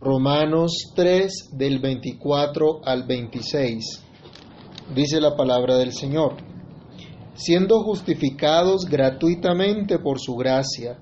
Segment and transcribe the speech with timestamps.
[0.00, 3.84] Romanos 3 del 24 al 26.
[4.94, 6.36] Dice la palabra del Señor.
[7.34, 11.00] Siendo justificados gratuitamente por su gracia,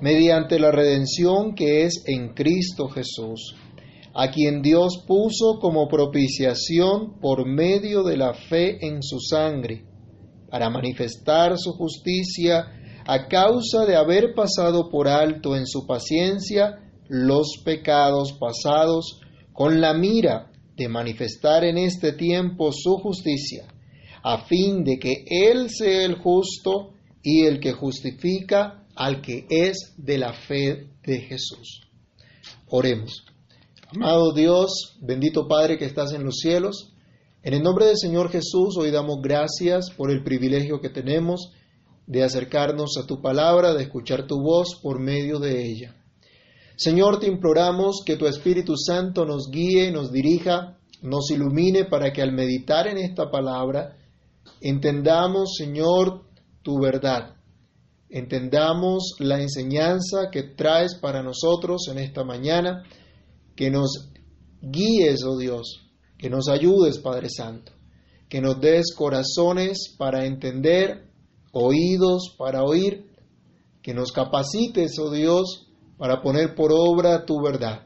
[0.00, 3.54] mediante la redención que es en Cristo Jesús,
[4.14, 9.84] a quien Dios puso como propiciación por medio de la fe en su sangre,
[10.50, 12.64] para manifestar su justicia
[13.06, 19.20] a causa de haber pasado por alto en su paciencia los pecados pasados
[19.52, 23.66] con la mira de manifestar en este tiempo su justicia,
[24.22, 29.94] a fin de que Él sea el justo y el que justifica al que es
[29.96, 31.82] de la fe de Jesús.
[32.68, 33.24] Oremos.
[33.88, 36.92] Amado Dios, bendito Padre que estás en los cielos,
[37.42, 41.52] en el nombre del Señor Jesús hoy damos gracias por el privilegio que tenemos
[42.06, 45.94] de acercarnos a tu palabra, de escuchar tu voz por medio de ella.
[46.78, 52.22] Señor, te imploramos que tu Espíritu Santo nos guíe, nos dirija, nos ilumine para que
[52.22, 53.96] al meditar en esta palabra
[54.60, 56.22] entendamos, Señor,
[56.62, 57.34] tu verdad.
[58.08, 62.84] Entendamos la enseñanza que traes para nosotros en esta mañana,
[63.56, 64.12] que nos
[64.62, 67.72] guíes, oh Dios, que nos ayudes, Padre Santo,
[68.28, 71.10] que nos des corazones para entender,
[71.50, 73.10] oídos para oír,
[73.82, 75.67] que nos capacites, oh Dios,
[75.98, 77.82] para poner por obra tu verdad.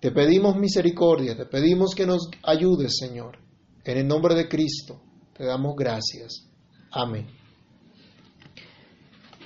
[0.00, 3.38] Te pedimos misericordia, te pedimos que nos ayudes, Señor.
[3.84, 5.00] En el nombre de Cristo
[5.36, 6.46] te damos gracias.
[6.90, 7.26] Amén.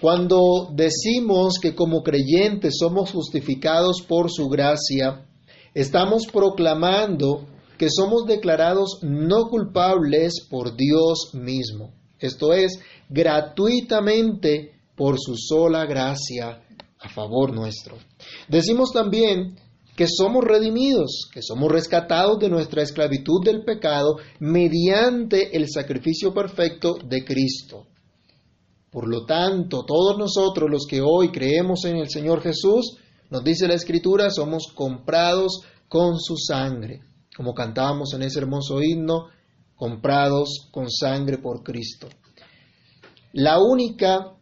[0.01, 5.27] Cuando decimos que como creyentes somos justificados por su gracia,
[5.75, 11.95] estamos proclamando que somos declarados no culpables por Dios mismo.
[12.21, 16.63] Esto es, gratuitamente por su sola gracia
[17.01, 17.97] a favor nuestro.
[18.49, 19.57] Decimos también
[19.97, 26.99] que somos redimidos, que somos rescatados de nuestra esclavitud del pecado mediante el sacrificio perfecto
[27.05, 27.87] de Cristo.
[28.91, 32.97] Por lo tanto, todos nosotros los que hoy creemos en el Señor Jesús,
[33.31, 37.01] nos dice la Escritura, somos comprados con su sangre,
[37.37, 39.27] como cantábamos en ese hermoso himno,
[39.75, 42.09] comprados con sangre por Cristo.
[43.33, 44.35] La única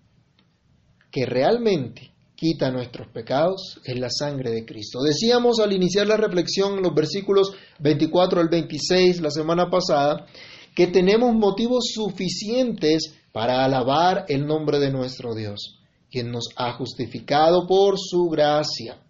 [1.10, 5.00] que realmente quita nuestros pecados es la sangre de Cristo.
[5.02, 10.26] Decíamos al iniciar la reflexión en los versículos 24 al 26 la semana pasada
[10.74, 15.80] que tenemos motivos suficientes para alabar el nombre de nuestro Dios,
[16.10, 19.00] quien nos ha justificado por su gracia.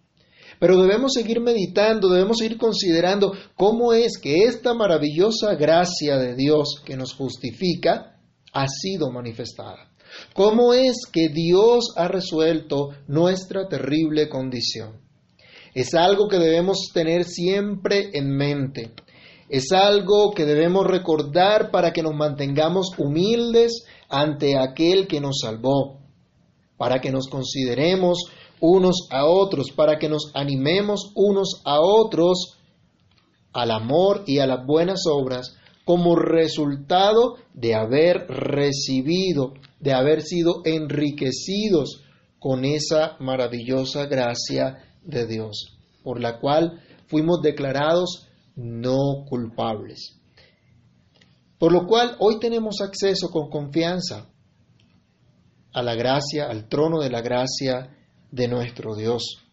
[0.59, 6.81] Pero debemos seguir meditando, debemos seguir considerando cómo es que esta maravillosa gracia de Dios
[6.85, 8.17] que nos justifica
[8.53, 9.86] ha sido manifestada.
[10.33, 15.01] ¿Cómo es que Dios ha resuelto nuestra terrible condición?
[15.73, 18.91] Es algo que debemos tener siempre en mente.
[19.49, 25.99] Es algo que debemos recordar para que nos mantengamos humildes ante aquel que nos salvó,
[26.77, 28.17] para que nos consideremos
[28.59, 32.57] unos a otros, para que nos animemos unos a otros
[33.53, 40.61] al amor y a las buenas obras como resultado de haber recibido de haber sido
[40.65, 42.03] enriquecidos
[42.39, 50.19] con esa maravillosa gracia de Dios, por la cual fuimos declarados no culpables.
[51.57, 54.29] Por lo cual hoy tenemos acceso con confianza
[55.73, 57.95] a la gracia, al trono de la gracia
[58.31, 59.43] de nuestro Dios.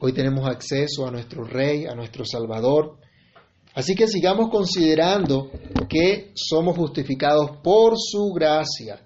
[0.00, 2.98] Hoy tenemos acceso a nuestro Rey, a nuestro Salvador,
[3.74, 5.50] Así que sigamos considerando
[5.88, 9.00] que somos justificados por su gracia,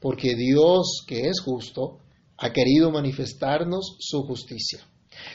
[0.00, 1.98] porque Dios, que es justo,
[2.36, 4.80] ha querido manifestarnos su justicia.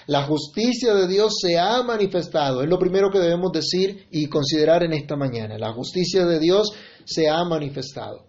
[0.07, 4.83] La justicia de Dios se ha manifestado, es lo primero que debemos decir y considerar
[4.83, 5.57] en esta mañana.
[5.57, 6.71] La justicia de Dios
[7.05, 8.25] se ha manifestado.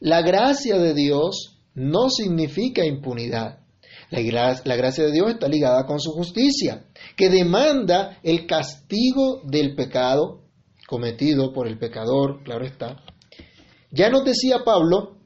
[0.00, 3.60] La gracia de Dios no significa impunidad.
[4.10, 6.86] La, gracia de Dios está ligada con su justicia,
[7.16, 10.44] que demanda el castigo del pecado
[10.86, 13.04] cometido por el pecador, claro está.
[13.90, 15.18] Ya nos decía Pablo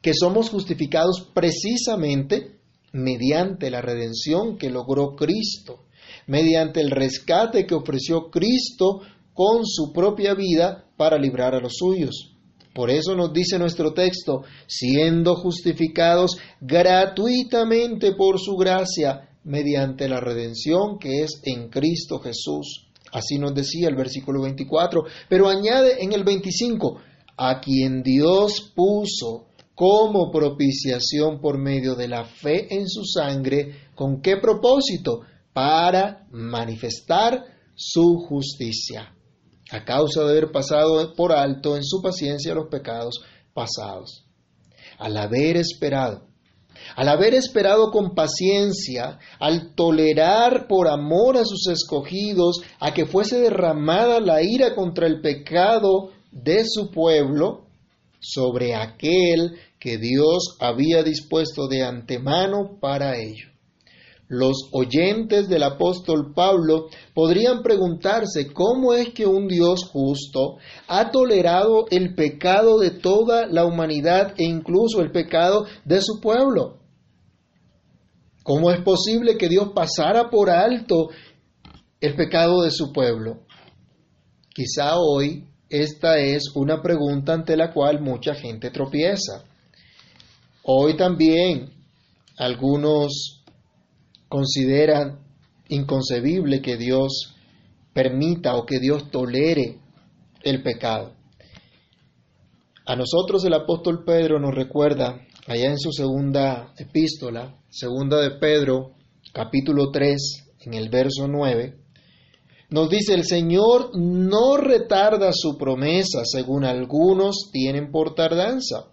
[0.00, 2.60] que somos justificados precisamente
[2.92, 5.86] mediante la redención que logró Cristo,
[6.26, 9.00] mediante el rescate que ofreció Cristo
[9.34, 12.31] con su propia vida para librar a los suyos.
[12.74, 20.98] Por eso nos dice nuestro texto, siendo justificados gratuitamente por su gracia, mediante la redención
[20.98, 22.86] que es en Cristo Jesús.
[23.12, 27.00] Así nos decía el versículo 24, pero añade en el 25,
[27.36, 34.22] a quien Dios puso como propiciación por medio de la fe en su sangre, ¿con
[34.22, 35.22] qué propósito?
[35.52, 37.44] para manifestar
[37.74, 39.14] su justicia,
[39.72, 43.24] a causa de haber pasado por alto en su paciencia los pecados
[43.54, 44.24] pasados.
[44.98, 46.26] Al haber esperado,
[46.96, 53.40] al haber esperado con paciencia, al tolerar por amor a sus escogidos, a que fuese
[53.40, 57.66] derramada la ira contra el pecado de su pueblo,
[58.20, 63.51] sobre aquel que Dios había dispuesto de antemano para ello.
[64.34, 70.56] Los oyentes del apóstol Pablo podrían preguntarse cómo es que un Dios justo
[70.88, 76.78] ha tolerado el pecado de toda la humanidad e incluso el pecado de su pueblo.
[78.42, 81.10] ¿Cómo es posible que Dios pasara por alto
[82.00, 83.40] el pecado de su pueblo?
[84.48, 89.44] Quizá hoy esta es una pregunta ante la cual mucha gente tropieza.
[90.62, 91.68] Hoy también
[92.38, 93.41] algunos
[94.32, 95.18] consideran
[95.68, 97.34] inconcebible que Dios
[97.92, 99.78] permita o que Dios tolere
[100.42, 101.12] el pecado.
[102.86, 108.94] A nosotros el apóstol Pedro nos recuerda, allá en su segunda epístola, segunda de Pedro,
[109.34, 111.76] capítulo 3, en el verso 9,
[112.70, 118.92] nos dice, el Señor no retarda su promesa, según algunos tienen por tardanza,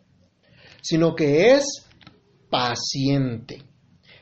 [0.82, 1.64] sino que es
[2.50, 3.70] paciente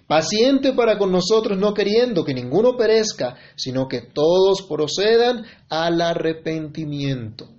[0.07, 7.49] paciente para con nosotros, no queriendo que ninguno perezca, sino que todos procedan al arrepentimiento.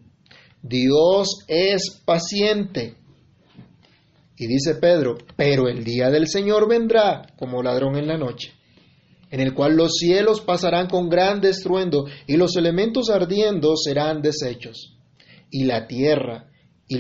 [0.63, 2.97] Dios es paciente.
[4.37, 8.53] Y dice Pedro, pero el día del Señor vendrá como ladrón en la noche,
[9.31, 14.97] en el cual los cielos pasarán con gran estruendo y los elementos ardiendo serán deshechos,
[15.51, 16.49] y la tierra
[16.89, 16.99] y,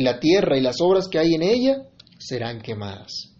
[0.00, 1.76] la tierra y las obras que hay en ella
[2.18, 3.31] serán quemadas.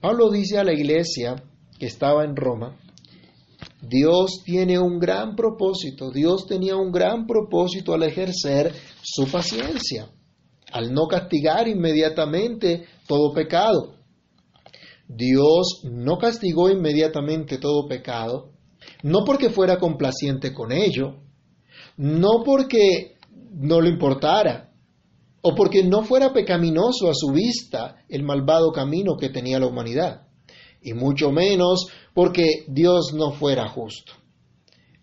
[0.00, 1.36] Pablo dice a la iglesia
[1.78, 2.76] que estaba en Roma,
[3.82, 10.10] Dios tiene un gran propósito, Dios tenía un gran propósito al ejercer su paciencia,
[10.72, 13.94] al no castigar inmediatamente todo pecado.
[15.06, 18.52] Dios no castigó inmediatamente todo pecado,
[19.02, 21.16] no porque fuera complaciente con ello,
[21.96, 23.16] no porque
[23.52, 24.69] no le importara,
[25.42, 30.26] o porque no fuera pecaminoso a su vista el malvado camino que tenía la humanidad,
[30.82, 34.12] y mucho menos porque Dios no fuera justo.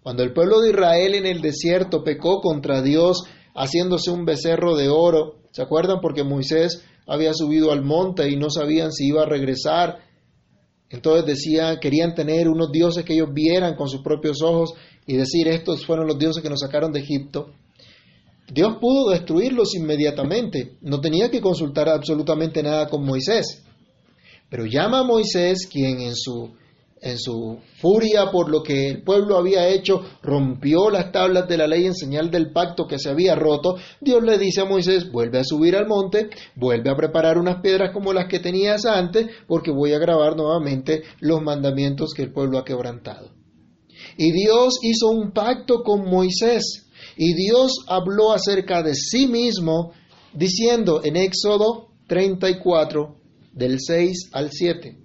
[0.01, 3.23] Cuando el pueblo de Israel en el desierto pecó contra Dios
[3.53, 5.99] haciéndose un becerro de oro, ¿se acuerdan?
[6.01, 9.99] Porque Moisés había subido al monte y no sabían si iba a regresar.
[10.89, 14.73] Entonces decían, querían tener unos dioses que ellos vieran con sus propios ojos
[15.05, 17.51] y decir, estos fueron los dioses que nos sacaron de Egipto.
[18.51, 23.63] Dios pudo destruirlos inmediatamente, no tenía que consultar absolutamente nada con Moisés.
[24.49, 26.51] Pero llama a Moisés, quien en su,
[27.01, 31.67] en su furia por lo que el pueblo había hecho, rompió las tablas de la
[31.67, 33.75] ley en señal del pacto que se había roto.
[33.99, 37.91] Dios le dice a Moisés, vuelve a subir al monte, vuelve a preparar unas piedras
[37.91, 42.59] como las que tenías antes, porque voy a grabar nuevamente los mandamientos que el pueblo
[42.59, 43.31] ha quebrantado.
[44.15, 49.93] Y Dios hizo un pacto con Moisés y Dios habló acerca de sí mismo
[50.33, 53.15] diciendo en Éxodo 34,
[53.53, 54.97] del 6 al 7.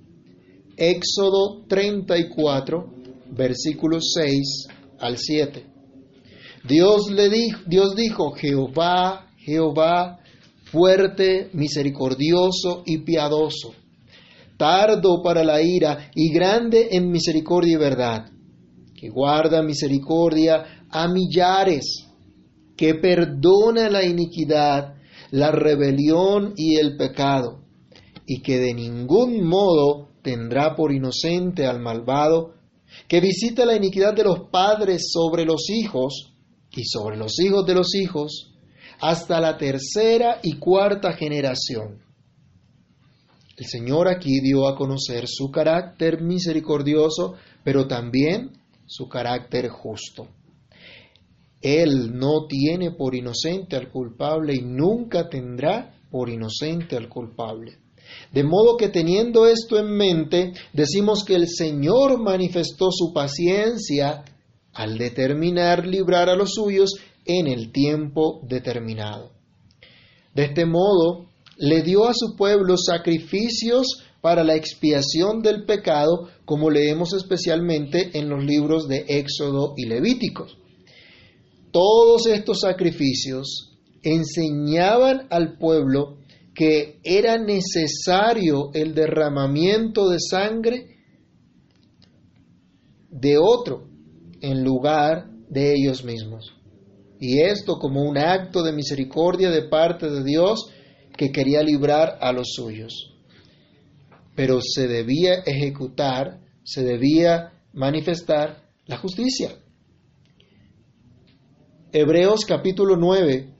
[0.77, 2.93] Éxodo 34,
[3.31, 4.67] versículos 6
[4.99, 5.67] al 7.
[6.65, 10.21] Dios le dijo, Dios dijo, Jehová, Jehová,
[10.65, 13.75] fuerte, misericordioso y piadoso,
[14.57, 18.31] tardo para la ira y grande en misericordia y verdad,
[18.95, 22.07] que guarda misericordia a millares,
[22.77, 24.95] que perdona la iniquidad,
[25.31, 27.65] la rebelión y el pecado,
[28.27, 32.55] y que de ningún modo tendrá por inocente al malvado,
[33.09, 36.35] que visita la iniquidad de los padres sobre los hijos
[36.71, 38.53] y sobre los hijos de los hijos,
[39.01, 42.03] hasta la tercera y cuarta generación.
[43.57, 47.35] El Señor aquí dio a conocer su carácter misericordioso,
[47.65, 48.53] pero también
[48.87, 50.29] su carácter justo.
[51.63, 57.79] Él no tiene por inocente al culpable y nunca tendrá por inocente al culpable.
[58.33, 64.25] De modo que teniendo esto en mente, decimos que el Señor manifestó su paciencia
[64.75, 69.31] al determinar librar a los suyos en el tiempo determinado.
[70.35, 71.27] De este modo,
[71.59, 78.29] le dio a su pueblo sacrificios para la expiación del pecado, como leemos especialmente en
[78.29, 80.57] los libros de Éxodo y Levíticos.
[81.73, 86.19] Todos estos sacrificios enseñaban al pueblo
[86.55, 90.99] que era necesario el derramamiento de sangre
[93.11, 93.89] de otro
[94.41, 96.53] en lugar de ellos mismos.
[97.21, 100.71] Y esto como un acto de misericordia de parte de Dios
[101.17, 103.15] que quería librar a los suyos.
[104.35, 109.62] Pero se debía ejecutar, se debía manifestar la justicia.
[111.95, 113.53] Hebreos capítulo 9,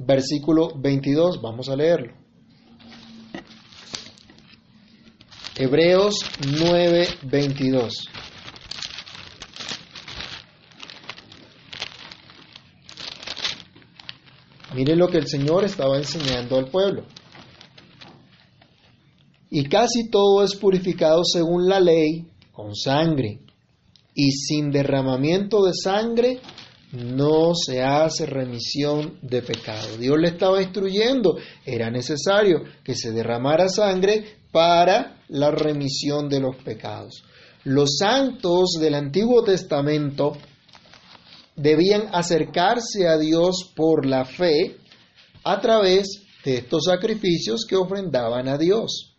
[0.00, 2.12] versículo 22, vamos a leerlo.
[5.56, 8.10] Hebreos 9, 22.
[14.74, 17.06] Miren lo que el Señor estaba enseñando al pueblo.
[19.48, 23.40] Y casi todo es purificado según la ley con sangre.
[24.12, 26.40] Y sin derramamiento de sangre
[26.92, 29.96] no se hace remisión de pecado.
[29.98, 36.56] Dios le estaba instruyendo, era necesario que se derramara sangre para la remisión de los
[36.56, 37.24] pecados.
[37.64, 40.36] Los santos del Antiguo Testamento
[41.56, 44.76] debían acercarse a Dios por la fe
[45.42, 49.16] a través de estos sacrificios que ofrendaban a Dios.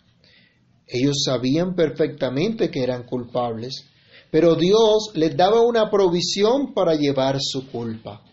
[0.88, 3.86] Ellos sabían perfectamente que eran culpables,
[4.32, 8.24] pero Dios les daba una provisión para llevar su culpa.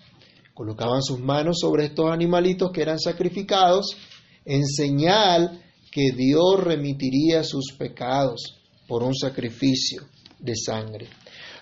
[0.54, 3.96] Colocaban sus manos sobre estos animalitos que eran sacrificados
[4.44, 10.02] en señal que Dios remitiría sus pecados por un sacrificio
[10.38, 11.08] de sangre.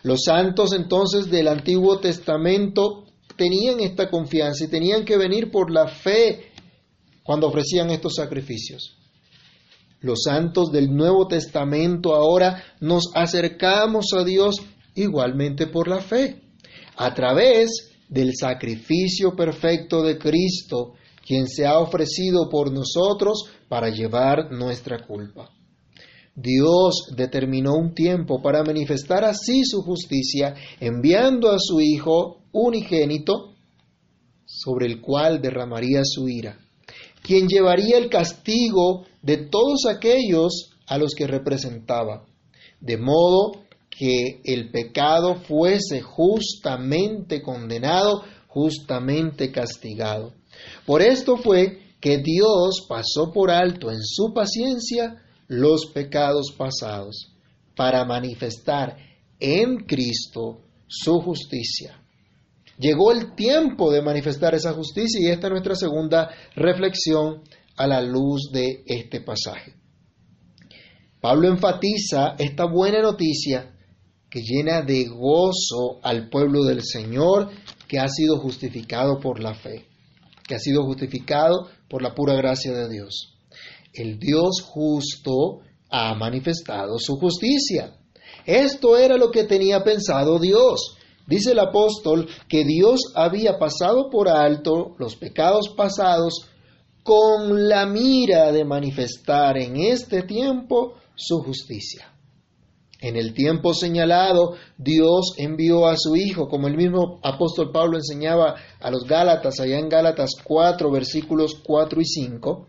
[0.02, 3.04] Los santos entonces del Antiguo Testamento
[3.36, 6.52] tenían esta confianza y tenían que venir por la fe
[7.22, 8.96] cuando ofrecían estos sacrificios.
[10.02, 14.56] Los santos del Nuevo Testamento ahora nos acercamos a Dios
[14.97, 16.42] igualmente por la fe,
[16.97, 20.94] a través del sacrificio perfecto de Cristo,
[21.25, 25.50] quien se ha ofrecido por nosotros para llevar nuestra culpa.
[26.35, 33.54] Dios determinó un tiempo para manifestar así su justicia, enviando a su Hijo unigénito,
[34.44, 36.59] sobre el cual derramaría su ira,
[37.23, 42.26] quien llevaría el castigo de todos aquellos a los que representaba,
[42.81, 50.35] de modo que el pecado fuese justamente condenado, justamente castigado.
[50.85, 57.33] Por esto fue que Dios pasó por alto en su paciencia los pecados pasados
[57.76, 58.97] para manifestar
[59.38, 62.02] en Cristo su justicia.
[62.79, 67.43] Llegó el tiempo de manifestar esa justicia y esta es nuestra segunda reflexión
[67.82, 69.74] a la luz de este pasaje.
[71.20, 73.74] Pablo enfatiza esta buena noticia
[74.28, 77.50] que llena de gozo al pueblo del Señor
[77.86, 79.86] que ha sido justificado por la fe,
[80.46, 83.32] que ha sido justificado por la pura gracia de Dios
[83.92, 85.60] el Dios justo
[85.90, 87.96] ha manifestado su justicia.
[88.46, 90.96] Esto era lo que tenía pensado Dios.
[91.26, 96.48] Dice el apóstol que Dios había pasado por alto los pecados pasados
[97.02, 102.12] con la mira de manifestar en este tiempo su justicia.
[103.00, 108.54] En el tiempo señalado, Dios envió a su Hijo, como el mismo apóstol Pablo enseñaba
[108.80, 112.66] a los Gálatas, allá en Gálatas 4, versículos 4 y 5,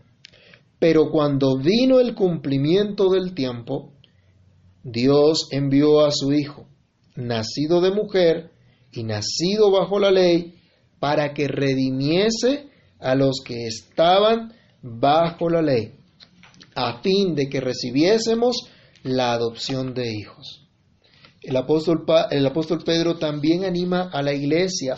[0.80, 3.92] pero cuando vino el cumplimiento del tiempo,
[4.82, 6.66] Dios envió a su Hijo,
[7.14, 8.50] nacido de mujer
[8.90, 10.56] y nacido bajo la ley,
[10.98, 15.94] para que redimiese a los que estaban bajo la ley,
[16.74, 18.68] a fin de que recibiésemos
[19.02, 20.66] la adopción de hijos.
[21.42, 24.96] El apóstol, el apóstol Pedro también anima a la iglesia,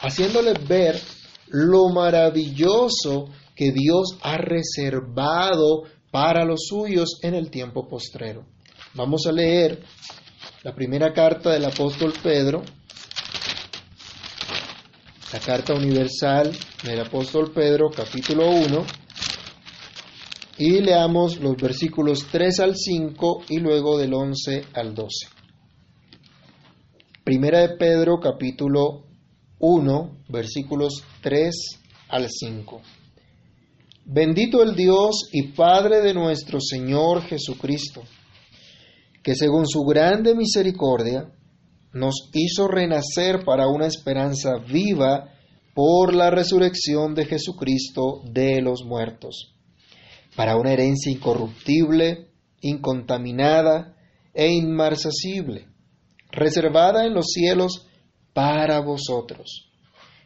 [0.00, 1.00] haciéndoles ver
[1.48, 8.46] lo maravilloso que Dios ha reservado para los suyos en el tiempo postrero.
[8.94, 9.82] Vamos a leer
[10.62, 12.62] la primera carta del apóstol Pedro,
[15.32, 16.52] la carta universal
[16.84, 18.86] del apóstol Pedro, capítulo 1,
[20.58, 25.28] y leamos los versículos 3 al 5 y luego del 11 al 12.
[27.24, 29.04] Primera de Pedro, capítulo
[29.58, 31.54] 1, versículos 3
[32.08, 32.80] al 5.
[34.04, 38.02] Bendito el Dios y Padre de nuestro Señor Jesucristo,
[39.24, 41.32] que según su grande misericordia
[41.96, 45.32] nos hizo renacer para una esperanza viva
[45.74, 49.54] por la resurrección de Jesucristo de los muertos,
[50.36, 52.28] para una herencia incorruptible,
[52.60, 53.96] incontaminada
[54.34, 55.68] e inmarcesible,
[56.30, 57.86] reservada en los cielos
[58.34, 59.70] para vosotros.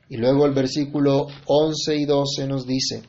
[0.09, 3.03] Y luego el versículo 11 y 12 nos dice,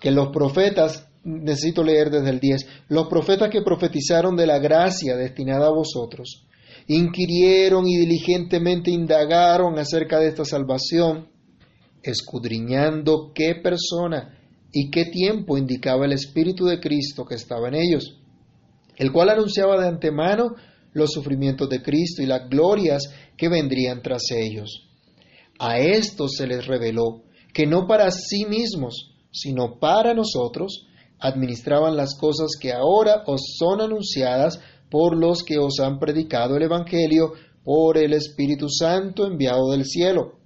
[0.00, 5.16] que los profetas, necesito leer desde el 10, los profetas que profetizaron de la gracia
[5.16, 6.46] destinada a vosotros,
[6.92, 11.28] inquirieron y diligentemente indagaron acerca de esta salvación,
[12.02, 14.36] escudriñando qué persona
[14.72, 18.18] y qué tiempo indicaba el Espíritu de Cristo que estaba en ellos,
[18.96, 20.56] el cual anunciaba de antemano
[20.92, 24.88] los sufrimientos de Cristo y las glorias que vendrían tras ellos.
[25.60, 27.22] A estos se les reveló
[27.54, 30.88] que no para sí mismos, sino para nosotros,
[31.20, 34.58] administraban las cosas que ahora os son anunciadas
[34.90, 37.32] por los que os han predicado el Evangelio
[37.62, 40.40] por el Espíritu Santo enviado del cielo,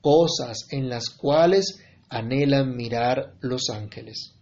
[0.00, 4.34] cosas en las cuales anhelan mirar los ángeles.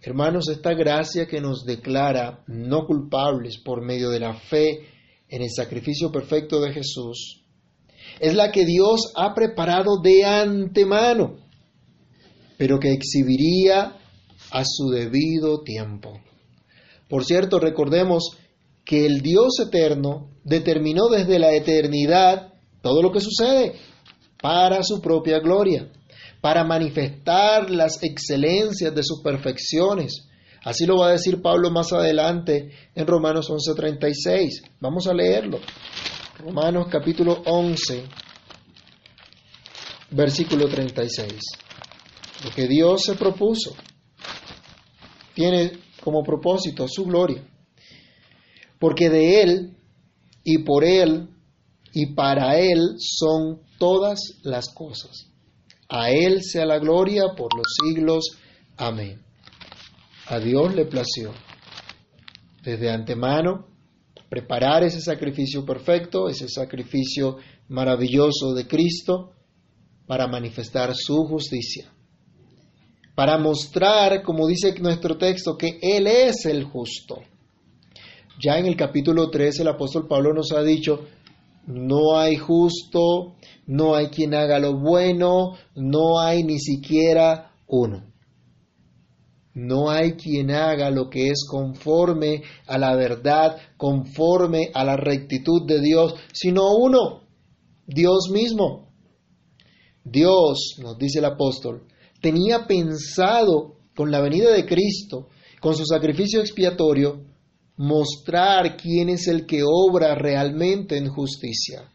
[0.00, 4.80] Hermanos, esta gracia que nos declara no culpables por medio de la fe
[5.28, 7.42] en el sacrificio perfecto de Jesús,
[8.20, 11.36] es la que Dios ha preparado de antemano,
[12.58, 13.96] pero que exhibiría
[14.50, 16.20] a su debido tiempo.
[17.08, 18.36] Por cierto, recordemos
[18.84, 23.74] que el Dios eterno determinó desde la eternidad todo lo que sucede
[24.40, 25.88] para su propia gloria,
[26.40, 30.28] para manifestar las excelencias de sus perfecciones.
[30.64, 34.62] Así lo va a decir Pablo más adelante en Romanos 11:36.
[34.80, 35.60] Vamos a leerlo.
[36.38, 38.04] Romanos capítulo 11,
[40.10, 41.32] versículo 36.
[42.44, 43.74] Lo que Dios se propuso
[45.34, 47.42] tiene como propósito su gloria.
[48.78, 49.76] Porque de Él
[50.44, 51.30] y por Él
[51.92, 55.30] y para Él son todas las cosas.
[55.88, 58.36] A Él sea la gloria por los siglos.
[58.76, 59.22] Amén.
[60.26, 61.32] A Dios le plació
[62.62, 63.66] desde antemano
[64.28, 67.36] preparar ese sacrificio perfecto, ese sacrificio
[67.68, 69.32] maravilloso de Cristo
[70.06, 71.93] para manifestar su justicia,
[73.14, 77.22] para mostrar, como dice nuestro texto, que Él es el justo.
[78.40, 81.06] Ya en el capítulo 13 el apóstol Pablo nos ha dicho,
[81.66, 88.12] no hay justo, no hay quien haga lo bueno, no hay ni siquiera uno.
[89.54, 95.64] No hay quien haga lo que es conforme a la verdad, conforme a la rectitud
[95.64, 97.20] de Dios, sino uno,
[97.86, 98.88] Dios mismo.
[100.02, 101.86] Dios, nos dice el apóstol,
[102.24, 105.28] tenía pensado con la venida de Cristo,
[105.60, 107.20] con su sacrificio expiatorio,
[107.76, 111.92] mostrar quién es el que obra realmente en justicia.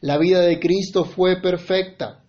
[0.00, 2.24] La vida de Cristo fue perfecta,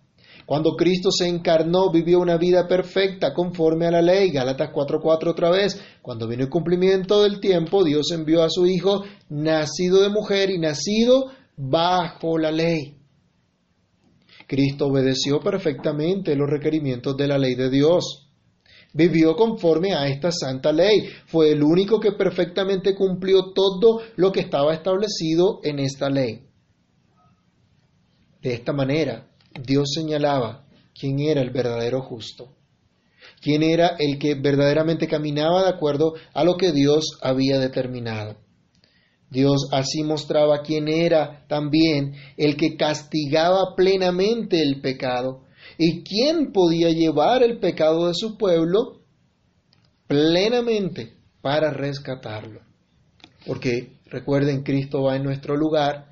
[0.46, 4.30] cuando Cristo se encarnó, vivió una vida perfecta conforme a la ley.
[4.30, 5.80] Gálatas 4:4 otra vez.
[6.02, 10.58] Cuando vino el cumplimiento del tiempo, Dios envió a su Hijo, nacido de mujer y
[10.58, 12.99] nacido bajo la ley.
[14.50, 18.32] Cristo obedeció perfectamente los requerimientos de la ley de Dios.
[18.92, 21.08] Vivió conforme a esta santa ley.
[21.26, 26.48] Fue el único que perfectamente cumplió todo lo que estaba establecido en esta ley.
[28.42, 30.66] De esta manera, Dios señalaba
[30.98, 32.56] quién era el verdadero justo,
[33.40, 38.36] quién era el que verdaderamente caminaba de acuerdo a lo que Dios había determinado.
[39.30, 45.42] Dios así mostraba quién era también el que castigaba plenamente el pecado
[45.78, 49.02] y quién podía llevar el pecado de su pueblo
[50.06, 52.60] plenamente para rescatarlo.
[53.46, 56.10] Porque recuerden, Cristo va en nuestro lugar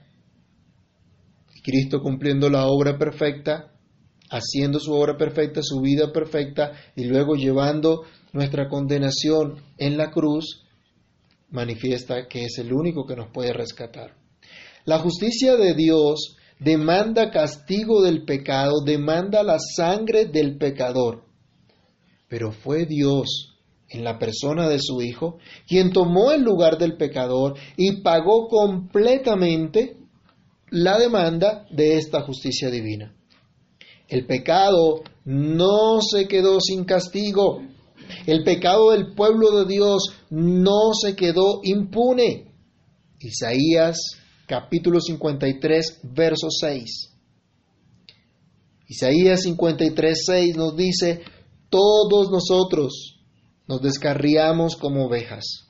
[1.69, 3.73] Cristo cumpliendo la obra perfecta,
[4.31, 10.65] haciendo su obra perfecta, su vida perfecta, y luego llevando nuestra condenación en la cruz,
[11.51, 14.15] manifiesta que es el único que nos puede rescatar.
[14.85, 21.25] La justicia de Dios demanda castigo del pecado, demanda la sangre del pecador.
[22.29, 23.57] Pero fue Dios,
[23.89, 29.97] en la persona de su Hijo, quien tomó el lugar del pecador y pagó completamente
[30.71, 33.15] la demanda de esta justicia divina.
[34.09, 37.63] El pecado no se quedó sin castigo.
[38.27, 42.55] El pecado del pueblo de Dios no se quedó impune.
[43.21, 43.97] Isaías
[44.47, 47.15] capítulo 53, verso 6.
[48.89, 51.23] Isaías 53, 6 nos dice,
[51.69, 53.21] todos nosotros
[53.67, 55.69] nos descarriamos como ovejas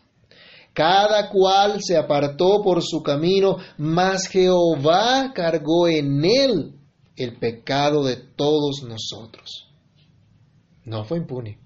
[0.78, 6.78] cada cual se apartó por su camino, mas Jehová cargó en él
[7.16, 9.66] el pecado de todos nosotros.
[10.84, 11.58] No fue impune.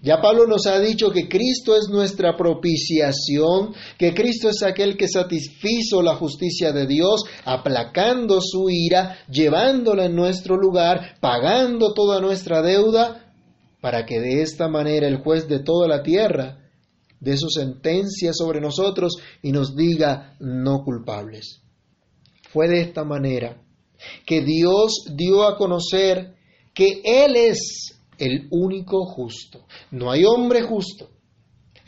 [0.00, 5.08] Ya Pablo nos ha dicho que Cristo es nuestra propiciación, que Cristo es aquel que
[5.08, 12.62] satisfizo la justicia de Dios, aplacando su ira, llevándola en nuestro lugar, pagando toda nuestra
[12.62, 13.34] deuda,
[13.80, 16.58] para que de esta manera el juez de toda la tierra
[17.20, 21.60] de su sentencia sobre nosotros y nos diga no culpables.
[22.50, 23.60] Fue de esta manera
[24.24, 26.36] que Dios dio a conocer
[26.72, 29.64] que Él es el único justo.
[29.90, 31.08] No hay hombre justo.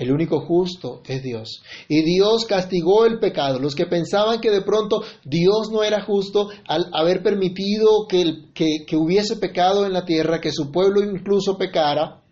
[0.01, 1.63] El único justo es Dios.
[1.87, 3.59] Y Dios castigó el pecado.
[3.59, 8.97] Los que pensaban que de pronto Dios no era justo al haber permitido que, que,
[8.97, 12.23] hubiese pecado en la tierra, que su pueblo incluso pecara,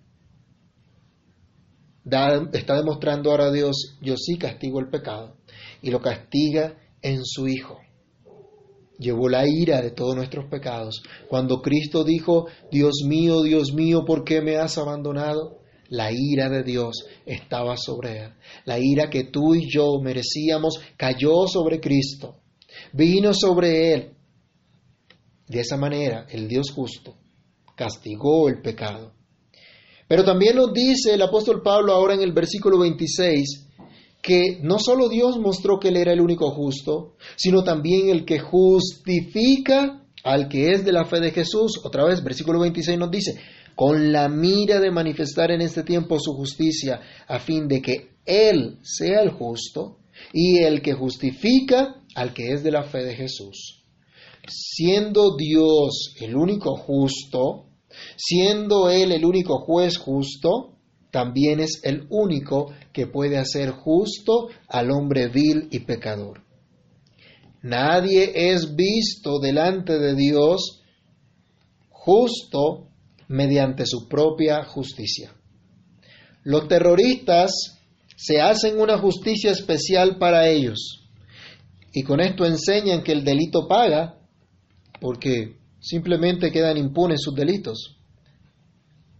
[2.54, 5.36] está demostrando ahora a Dios, yo sí castigo el pecado.
[5.82, 7.78] Y lo castiga en su Hijo.
[8.98, 11.02] Llevó la ira de todos nuestros pecados.
[11.28, 15.58] Cuando Cristo dijo, Dios mío, Dios mío, ¿por qué me has abandonado?
[15.88, 18.32] La ira de Dios estaba sobre él.
[18.64, 22.40] La ira que tú y yo merecíamos cayó sobre Cristo.
[22.92, 24.10] Vino sobre él.
[25.46, 27.14] De esa manera, el Dios justo
[27.78, 29.12] castigó el pecado.
[30.08, 33.66] Pero también nos dice el apóstol Pablo ahora en el versículo 26
[34.22, 38.38] que no solo Dios mostró que Él era el único justo, sino también el que
[38.38, 41.80] justifica al que es de la fe de Jesús.
[41.84, 43.38] Otra vez, versículo 26 nos dice,
[43.74, 48.78] con la mira de manifestar en este tiempo su justicia, a fin de que Él
[48.82, 49.98] sea el justo
[50.32, 53.84] y el que justifica al que es de la fe de Jesús.
[54.48, 57.66] Siendo Dios el único justo,
[58.16, 60.77] siendo Él el único juez justo,
[61.10, 66.42] también es el único que puede hacer justo al hombre vil y pecador.
[67.62, 70.82] Nadie es visto delante de Dios
[71.90, 72.88] justo
[73.28, 75.34] mediante su propia justicia.
[76.44, 77.78] Los terroristas
[78.16, 81.08] se hacen una justicia especial para ellos
[81.92, 84.18] y con esto enseñan que el delito paga
[85.00, 87.96] porque simplemente quedan impunes sus delitos.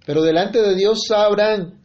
[0.07, 1.78] Pero delante de Dios sabrán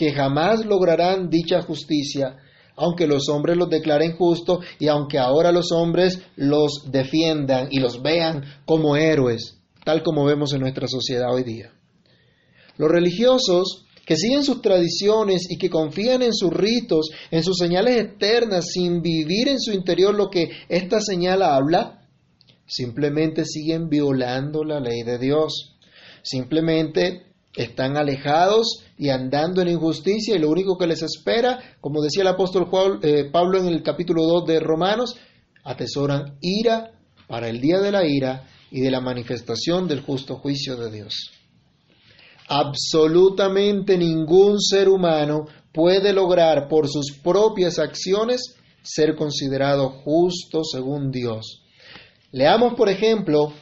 [0.00, 2.38] que jamás lograrán dicha justicia,
[2.74, 8.00] aunque los hombres los declaren justos y aunque ahora los hombres los defiendan y los
[8.00, 11.72] vean como héroes tal como vemos en nuestra sociedad hoy día.
[12.78, 18.00] Los religiosos que siguen sus tradiciones y que confían en sus ritos, en sus señales
[18.00, 22.08] externas, sin vivir en su interior lo que esta señal habla,
[22.66, 25.76] simplemente siguen violando la ley de Dios.
[26.22, 32.22] Simplemente están alejados y andando en injusticia y lo único que les espera, como decía
[32.22, 32.68] el apóstol
[33.02, 35.16] eh, Pablo en el capítulo 2 de Romanos,
[35.64, 36.92] atesoran ira
[37.26, 41.32] para el día de la ira y de la manifestación del justo juicio de Dios.
[42.48, 51.62] Absolutamente ningún ser humano puede lograr por sus propias acciones ser considerado justo según Dios.
[52.32, 53.52] Leamos, por ejemplo,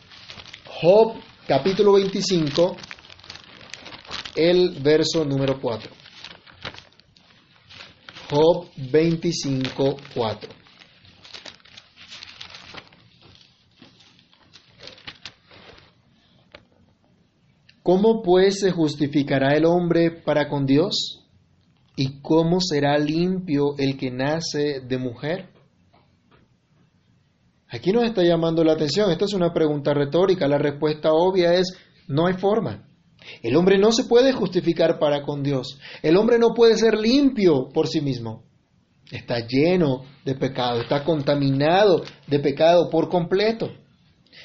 [0.81, 1.15] Job
[1.47, 2.77] capítulo 25,
[4.39, 5.91] el verso número 4.
[8.31, 10.51] Job 25, 4.
[17.83, 21.25] ¿Cómo pues se justificará el hombre para con Dios?
[21.97, 25.49] ¿Y cómo será limpio el que nace de mujer?
[27.71, 29.11] Aquí nos está llamando la atención.
[29.11, 30.47] Esta es una pregunta retórica.
[30.47, 32.88] La respuesta obvia es no hay forma.
[33.43, 35.79] El hombre no se puede justificar para con Dios.
[36.03, 38.45] El hombre no puede ser limpio por sí mismo.
[39.11, 43.71] Está lleno de pecado, está contaminado de pecado por completo.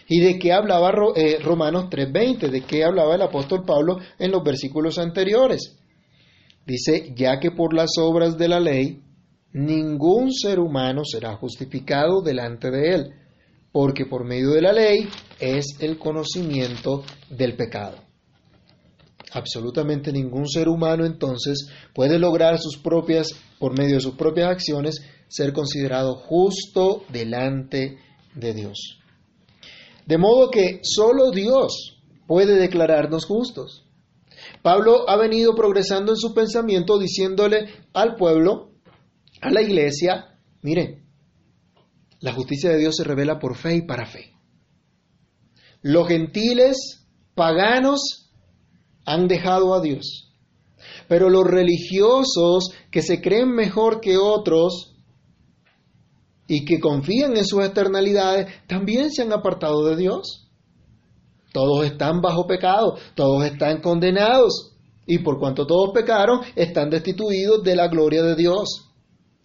[0.07, 2.49] ¿Y de qué hablaba eh, Romanos 3:20?
[2.49, 5.77] ¿De qué hablaba el apóstol Pablo en los versículos anteriores?
[6.65, 9.01] Dice, ya que por las obras de la ley
[9.51, 13.13] ningún ser humano será justificado delante de él,
[13.71, 15.07] porque por medio de la ley
[15.39, 18.02] es el conocimiento del pecado.
[19.33, 25.03] Absolutamente ningún ser humano entonces puede lograr sus propias, por medio de sus propias acciones,
[25.27, 27.97] ser considerado justo delante
[28.35, 28.99] de Dios.
[30.05, 33.85] De modo que solo Dios puede declararnos justos.
[34.61, 38.71] Pablo ha venido progresando en su pensamiento diciéndole al pueblo,
[39.41, 41.07] a la iglesia, miren,
[42.19, 44.33] la justicia de Dios se revela por fe y para fe.
[45.81, 48.22] Los gentiles paganos
[49.05, 50.33] han dejado a Dios,
[51.07, 54.95] pero los religiosos que se creen mejor que otros
[56.47, 60.49] y que confían en sus externalidades también se han apartado de Dios.
[61.51, 64.73] Todos están bajo pecado, todos están condenados
[65.05, 68.89] y por cuanto todos pecaron, están destituidos de la gloria de Dios.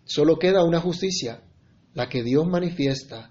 [0.04, 1.42] Solo queda una justicia,
[1.94, 3.30] la que Dios manifiesta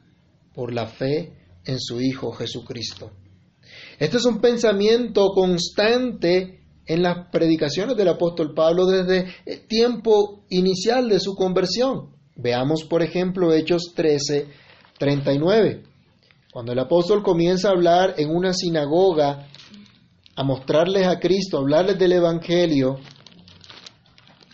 [0.54, 1.34] por la fe
[1.66, 3.12] en su Hijo Jesucristo.
[4.00, 11.10] Este es un pensamiento constante en las predicaciones del apóstol Pablo desde el tiempo inicial
[11.10, 12.12] de su conversión.
[12.36, 14.48] Veamos, por ejemplo, Hechos 13,
[15.00, 15.84] 39.
[16.54, 19.48] Cuando el apóstol comienza a hablar en una sinagoga,
[20.36, 23.00] a mostrarles a Cristo, a hablarles del Evangelio,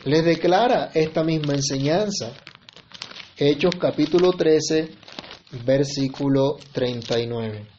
[0.05, 2.31] les declara esta misma enseñanza.
[3.37, 4.89] Hechos capítulo 13,
[5.65, 7.72] versículo 39.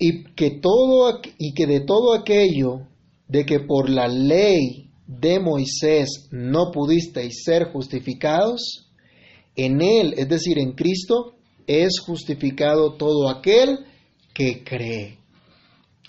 [0.00, 2.88] Y que, todo, y que de todo aquello
[3.28, 8.88] de que por la ley de Moisés no pudisteis ser justificados,
[9.54, 11.34] en él, es decir, en Cristo,
[11.66, 13.80] es justificado todo aquel
[14.32, 15.18] que cree.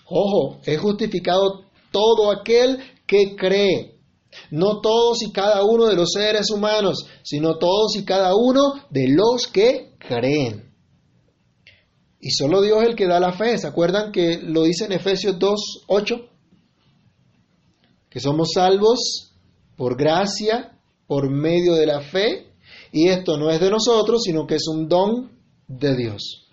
[0.08, 4.00] Ojo, es justificado todo aquel que cree.
[4.50, 9.10] No todos y cada uno de los seres humanos, sino todos y cada uno de
[9.10, 10.71] los que creen.
[12.22, 13.58] Y solo Dios es el que da la fe.
[13.58, 16.30] ¿Se acuerdan que lo dice en Efesios 2, 8?
[18.10, 19.34] Que somos salvos
[19.76, 22.54] por gracia, por medio de la fe.
[22.92, 25.32] Y esto no es de nosotros, sino que es un don
[25.68, 26.48] de Dios.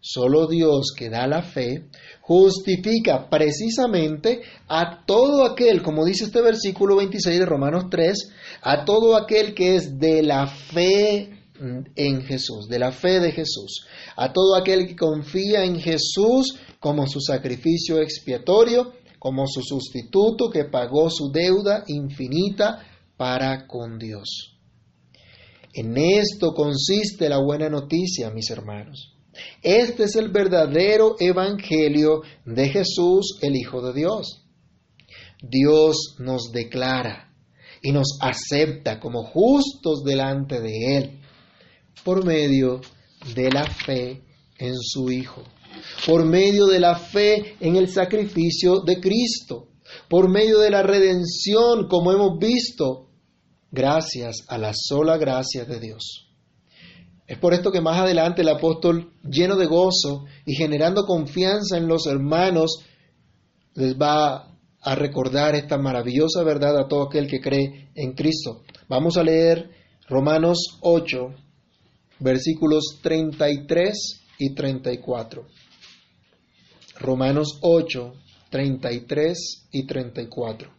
[0.00, 1.88] Solo Dios que da la fe
[2.20, 9.16] justifica precisamente a todo aquel, como dice este versículo 26 de Romanos 3, a todo
[9.16, 11.41] aquel que es de la fe
[11.94, 17.06] en Jesús, de la fe de Jesús, a todo aquel que confía en Jesús como
[17.06, 22.84] su sacrificio expiatorio, como su sustituto que pagó su deuda infinita
[23.16, 24.58] para con Dios.
[25.74, 29.14] En esto consiste la buena noticia, mis hermanos.
[29.62, 34.44] Este es el verdadero evangelio de Jesús, el Hijo de Dios.
[35.40, 37.32] Dios nos declara
[37.80, 41.21] y nos acepta como justos delante de Él
[42.04, 42.80] por medio
[43.34, 44.22] de la fe
[44.58, 45.42] en su Hijo,
[46.06, 49.68] por medio de la fe en el sacrificio de Cristo,
[50.08, 53.08] por medio de la redención, como hemos visto,
[53.70, 56.28] gracias a la sola gracia de Dios.
[57.26, 61.88] Es por esto que más adelante el apóstol, lleno de gozo y generando confianza en
[61.88, 62.84] los hermanos,
[63.74, 68.62] les va a recordar esta maravillosa verdad a todo aquel que cree en Cristo.
[68.88, 69.70] Vamos a leer
[70.08, 71.34] Romanos 8,
[72.22, 75.46] versículos 33 y 34.
[76.98, 78.12] Romanos 8,
[78.50, 80.70] 33 y 34.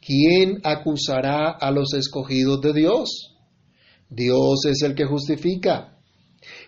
[0.00, 3.36] ¿Quién acusará a los escogidos de Dios?
[4.08, 5.98] Dios es el que justifica.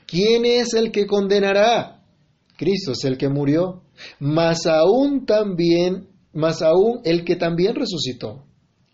[0.07, 2.03] ¿Quién es el que condenará?
[2.57, 3.83] Cristo es el que murió,
[4.21, 8.45] más aún también, más aún el que también resucitó,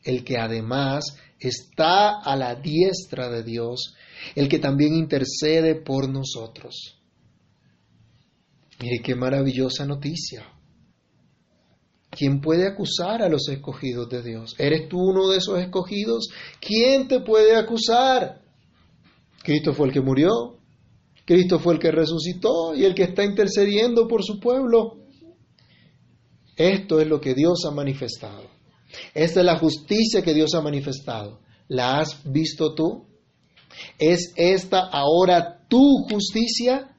[0.02, 1.04] el que además
[1.38, 3.94] está a la diestra de Dios
[4.34, 6.98] el que también intercede por nosotros.
[8.80, 10.46] Mire qué maravillosa noticia.
[12.10, 14.54] ¿Quién puede acusar a los escogidos de Dios?
[14.58, 16.28] ¿Eres tú uno de esos escogidos?
[16.60, 18.40] ¿Quién te puede acusar?
[19.42, 20.58] Cristo fue el que murió,
[21.24, 24.98] Cristo fue el que resucitó y el que está intercediendo por su pueblo.
[26.56, 28.48] Esto es lo que Dios ha manifestado.
[29.14, 31.40] Esta es la justicia que Dios ha manifestado.
[31.68, 33.07] ¿La has visto tú?
[33.98, 36.96] ¿Es esta ahora tu justicia?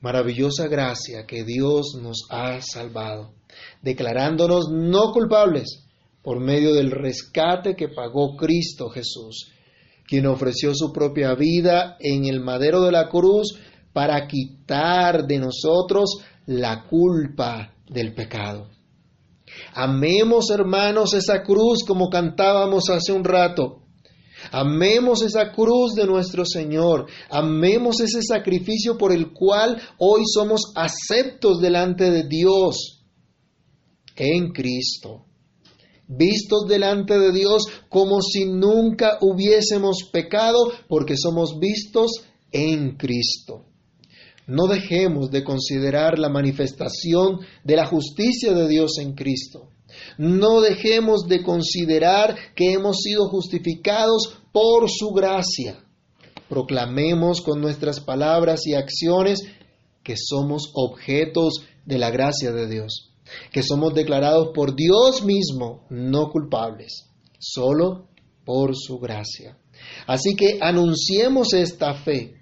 [0.00, 3.34] Maravillosa gracia que Dios nos ha salvado,
[3.82, 5.84] declarándonos no culpables
[6.22, 9.50] por medio del rescate que pagó Cristo Jesús,
[10.06, 13.58] quien ofreció su propia vida en el madero de la cruz
[13.92, 18.68] para quitar de nosotros la culpa del pecado.
[19.74, 23.82] Amemos, hermanos, esa cruz como cantábamos hace un rato.
[24.50, 27.06] Amemos esa cruz de nuestro Señor.
[27.30, 33.04] Amemos ese sacrificio por el cual hoy somos aceptos delante de Dios
[34.16, 35.24] en Cristo.
[36.06, 42.12] Vistos delante de Dios como si nunca hubiésemos pecado porque somos vistos
[42.50, 43.66] en Cristo.
[44.46, 49.67] No dejemos de considerar la manifestación de la justicia de Dios en Cristo.
[50.16, 55.78] No dejemos de considerar que hemos sido justificados por su gracia.
[56.48, 59.40] Proclamemos con nuestras palabras y acciones
[60.02, 63.12] que somos objetos de la gracia de Dios,
[63.52, 67.04] que somos declarados por Dios mismo no culpables,
[67.38, 68.08] solo
[68.44, 69.58] por su gracia.
[70.06, 72.36] Así que anunciemos esta fe,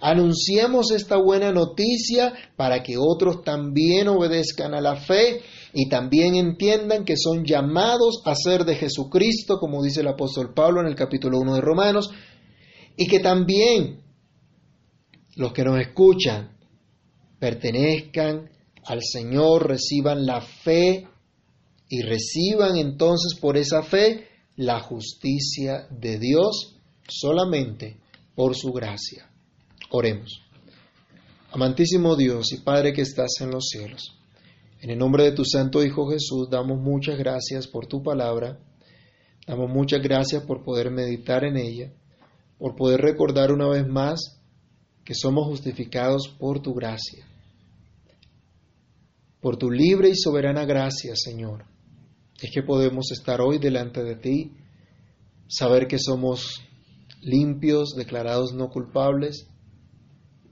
[0.00, 7.04] anunciemos esta buena noticia para que otros también obedezcan a la fe y también entiendan
[7.04, 11.38] que son llamados a ser de Jesucristo, como dice el apóstol Pablo en el capítulo
[11.38, 12.10] 1 de Romanos,
[12.96, 14.02] y que también
[15.36, 16.56] los que nos escuchan
[17.38, 18.50] pertenezcan
[18.84, 21.08] al Señor, reciban la fe
[21.88, 26.76] y reciban entonces por esa fe la justicia de Dios
[27.08, 27.96] solamente
[28.34, 29.30] por su gracia.
[29.90, 30.42] Oremos.
[31.50, 34.14] Amantísimo Dios y Padre que estás en los cielos,
[34.82, 38.58] en el nombre de tu Santo Hijo Jesús damos muchas gracias por tu palabra,
[39.46, 41.92] damos muchas gracias por poder meditar en ella,
[42.58, 44.40] por poder recordar una vez más
[45.04, 47.24] que somos justificados por tu gracia,
[49.40, 51.64] por tu libre y soberana gracia, Señor.
[52.40, 54.52] Es que podemos estar hoy delante de ti,
[55.46, 56.60] saber que somos
[57.20, 59.46] limpios, declarados no culpables,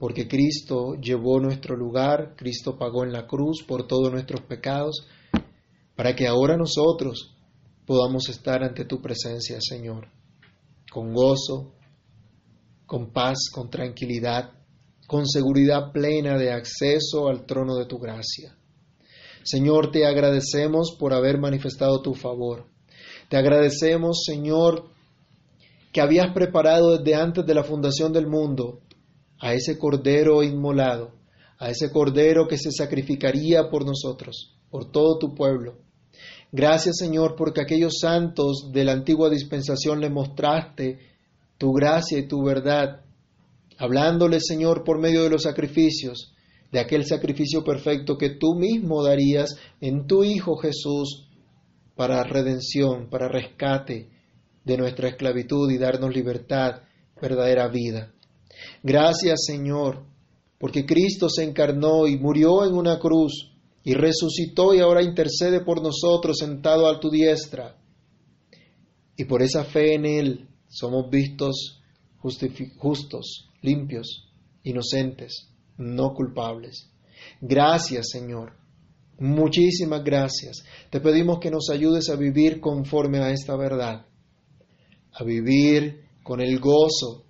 [0.01, 5.05] porque Cristo llevó nuestro lugar, Cristo pagó en la cruz por todos nuestros pecados,
[5.95, 7.35] para que ahora nosotros
[7.85, 10.07] podamos estar ante tu presencia, Señor,
[10.91, 11.75] con gozo,
[12.87, 14.53] con paz, con tranquilidad,
[15.05, 18.57] con seguridad plena de acceso al trono de tu gracia.
[19.43, 22.65] Señor, te agradecemos por haber manifestado tu favor.
[23.29, 24.89] Te agradecemos, Señor,
[25.91, 28.81] que habías preparado desde antes de la fundación del mundo
[29.41, 31.11] a ese cordero inmolado,
[31.57, 35.79] a ese cordero que se sacrificaría por nosotros, por todo tu pueblo.
[36.51, 40.99] Gracias Señor porque aquellos santos de la antigua dispensación le mostraste
[41.57, 43.01] tu gracia y tu verdad,
[43.77, 46.33] hablándole Señor por medio de los sacrificios,
[46.71, 51.27] de aquel sacrificio perfecto que tú mismo darías en tu Hijo Jesús
[51.95, 54.09] para redención, para rescate
[54.63, 56.83] de nuestra esclavitud y darnos libertad,
[57.19, 58.13] verdadera vida.
[58.83, 60.03] Gracias Señor,
[60.57, 63.51] porque Cristo se encarnó y murió en una cruz
[63.83, 67.77] y resucitó y ahora intercede por nosotros sentado a tu diestra.
[69.17, 71.81] Y por esa fe en Él somos vistos
[72.77, 74.29] justos, limpios,
[74.63, 76.89] inocentes, no culpables.
[77.39, 78.53] Gracias Señor,
[79.19, 80.63] muchísimas gracias.
[80.89, 84.05] Te pedimos que nos ayudes a vivir conforme a esta verdad
[85.13, 87.25] a vivir con el gozo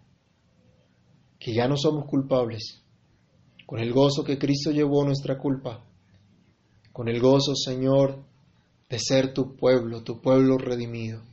[1.41, 2.83] que ya no somos culpables,
[3.65, 5.83] con el gozo que Cristo llevó nuestra culpa,
[6.93, 8.23] con el gozo, Señor,
[8.87, 11.23] de ser tu pueblo, tu pueblo redimido.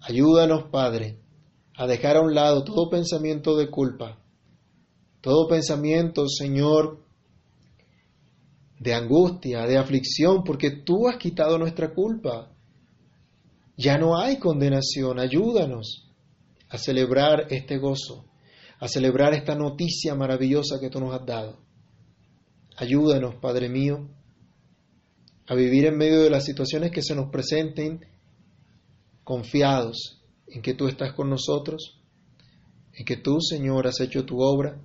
[0.00, 1.18] Ayúdanos, Padre,
[1.76, 4.18] a dejar a un lado todo pensamiento de culpa,
[5.20, 7.04] todo pensamiento, Señor,
[8.80, 12.50] de angustia, de aflicción, porque tú has quitado nuestra culpa.
[13.76, 15.20] Ya no hay condenación.
[15.20, 16.08] Ayúdanos
[16.68, 18.24] a celebrar este gozo,
[18.82, 21.56] a celebrar esta noticia maravillosa que tú nos has dado.
[22.76, 24.08] Ayúdanos, Padre mío,
[25.46, 28.04] a vivir en medio de las situaciones que se nos presenten
[29.22, 32.00] confiados en que tú estás con nosotros,
[32.92, 34.80] en que tú, Señor, has hecho tu obra,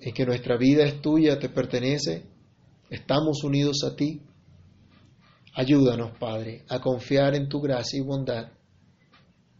[0.00, 2.24] en que nuestra vida es tuya, te pertenece,
[2.88, 4.22] estamos unidos a ti
[5.54, 8.52] Ayúdanos, Padre, a confiar en tu gracia y bondad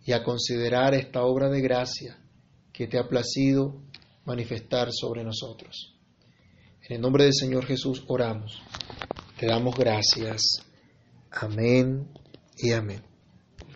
[0.06, 2.21] y a considerar esta obra de gracia
[2.72, 3.82] que te ha placido
[4.24, 5.94] manifestar sobre nosotros.
[6.88, 8.62] En el nombre del Señor Jesús oramos.
[9.38, 10.42] Te damos gracias.
[11.30, 12.08] Amén
[12.56, 13.11] y amén.